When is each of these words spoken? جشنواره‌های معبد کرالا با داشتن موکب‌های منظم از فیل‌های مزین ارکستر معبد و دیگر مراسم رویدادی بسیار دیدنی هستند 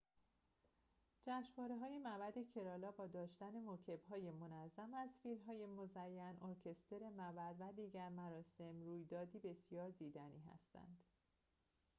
جشنواره‌های 1.25 1.97
معبد 1.97 2.43
کرالا 2.55 2.91
با 2.91 3.07
داشتن 3.07 3.59
موکب‌های 3.59 4.31
منظم 4.31 4.93
از 4.93 5.09
فیل‌های 5.23 5.65
مزین 5.65 6.37
ارکستر 6.41 7.09
معبد 7.09 7.55
و 7.59 7.71
دیگر 7.75 8.09
مراسم 8.09 8.81
رویدادی 8.81 9.39
بسیار 9.39 9.89
دیدنی 9.89 10.39
هستند 10.53 11.03